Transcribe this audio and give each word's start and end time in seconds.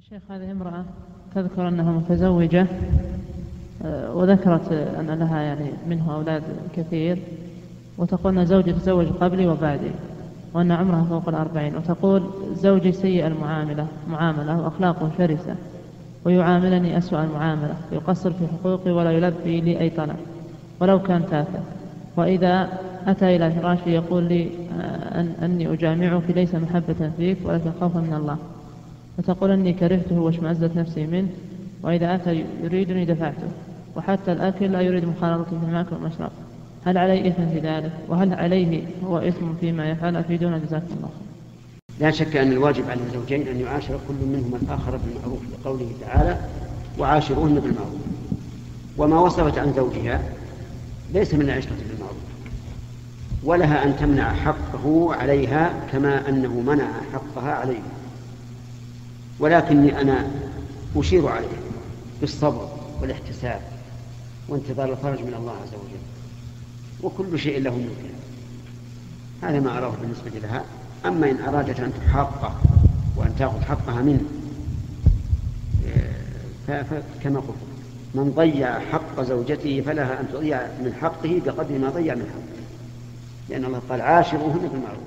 شيخ 0.00 0.22
هذه 0.30 0.50
امرأة 0.52 0.84
تذكر 1.34 1.68
أنها 1.68 1.92
متزوجة 1.92 2.66
آه، 3.84 4.14
وذكرت 4.14 4.72
أن 4.72 5.10
لها 5.10 5.40
يعني 5.40 5.70
منه 5.88 6.14
أولاد 6.14 6.42
كثير 6.76 7.18
وتقول 7.98 8.38
أن 8.38 8.46
زوجي 8.46 8.72
تزوج 8.72 9.06
قبلي 9.06 9.46
وبعدي 9.46 9.90
وأن 10.54 10.72
عمرها 10.72 11.04
فوق 11.04 11.28
الأربعين 11.28 11.76
وتقول 11.76 12.22
زوجي 12.54 12.92
سيء 12.92 13.26
المعاملة 13.26 13.86
معاملة 14.08 14.60
وأخلاقه 14.60 15.10
شرسة 15.18 15.54
ويعاملني 16.24 16.98
أسوأ 16.98 17.24
المعاملة 17.24 17.74
يقصر 17.92 18.32
في 18.32 18.46
حقوقي 18.46 18.90
ولا 18.90 19.10
يلبي 19.10 19.60
لي 19.60 19.80
أي 19.80 19.90
طلب 19.90 20.16
ولو 20.80 21.02
كان 21.02 21.26
تافه. 21.30 21.60
وإذا 22.16 22.68
أتى 23.06 23.36
إلى 23.36 23.50
فراشي 23.50 23.90
يقول 23.90 24.22
لي 24.22 24.50
آه، 24.80 25.20
أن 25.20 25.32
أني 25.42 25.72
أجامعك 25.72 26.30
ليس 26.30 26.54
محبة 26.54 27.10
فيك 27.16 27.38
ولكن 27.44 27.70
خوفا 27.80 28.00
من 28.00 28.14
الله. 28.14 28.36
فتقول 29.18 29.50
أني 29.50 29.72
كرهته 29.72 30.18
واشمأزت 30.18 30.76
نفسي 30.76 31.06
منه 31.06 31.28
وإذا 31.82 32.14
أتى 32.14 32.44
يريدني 32.62 33.04
دفعته 33.04 33.48
وحتى 33.96 34.32
الأكل 34.32 34.72
لا 34.72 34.80
يريد 34.80 35.04
مخالطتي 35.04 35.58
في 35.60 35.66
المأكل 35.66 35.94
والمشرب. 35.94 36.30
هل 36.84 36.98
علي 36.98 37.28
إثم 37.28 37.46
في 37.46 37.58
ذلك؟ 37.60 37.92
وهل 38.08 38.34
عليه 38.34 38.82
هو 39.04 39.18
إثم 39.18 39.54
فيما 39.60 39.90
يفعل؟ 39.90 40.16
أفيدونا 40.16 40.58
جزاكم 40.58 40.94
الله 40.96 41.10
لا 42.00 42.10
شك 42.10 42.36
أن 42.36 42.52
الواجب 42.52 42.90
على 42.90 43.00
الزوجين 43.00 43.48
أن 43.48 43.60
يعاشر 43.60 43.98
كل 44.08 44.14
منهما 44.14 44.56
الآخر 44.62 44.96
بالمعروف 44.96 45.40
لقوله 45.52 45.90
تعالى 46.00 46.38
وعاشروهن 46.98 47.54
بالمعروف 47.54 48.00
وما 48.98 49.20
وصفت 49.20 49.58
عن 49.58 49.72
زوجها 49.72 50.22
ليس 51.14 51.34
من 51.34 51.42
العشرة 51.42 51.76
بالمعروف 51.90 52.16
ولها 53.44 53.84
أن 53.84 53.96
تمنع 53.96 54.32
حقه 54.32 55.14
عليها 55.14 55.72
كما 55.92 56.28
أنه 56.28 56.60
منع 56.60 56.88
حقها 57.12 57.52
عليه 57.52 57.80
ولكني 59.38 60.00
أنا 60.00 60.30
أشير 60.96 61.28
عليه 61.28 61.56
بالصبر 62.20 62.68
والاحتساب 63.00 63.60
وانتظار 64.48 64.92
الفرج 64.92 65.20
من 65.20 65.34
الله 65.34 65.52
عز 65.52 65.74
وجل. 65.74 66.02
وكل 67.02 67.38
شيء 67.38 67.62
له 67.62 67.70
ممكن. 67.70 68.14
هذا 69.42 69.60
ما 69.60 69.78
أراه 69.78 69.92
بالنسبة 70.00 70.30
لها. 70.48 70.64
أما 71.06 71.30
إن 71.30 71.40
أرادت 71.40 71.80
أن 71.80 71.92
تحاقه 71.94 72.60
وأن 73.16 73.34
تأخذ 73.38 73.60
حقها 73.60 74.02
منه 74.02 74.24
فكما 76.66 77.40
قلت 77.40 77.56
من 78.14 78.32
ضيع 78.36 78.80
حق 78.80 79.20
زوجته 79.20 79.82
فلها 79.86 80.20
أن 80.20 80.28
تضيع 80.32 80.60
من 80.60 80.94
حقه 81.00 81.40
بقدر 81.46 81.78
ما 81.78 81.90
ضيع 81.90 82.14
من 82.14 82.22
حقه. 82.22 82.62
لأن 83.48 83.64
الله 83.64 83.82
قال 83.88 84.00
عاشروهن 84.00 84.68
بالمعروف. 84.68 85.06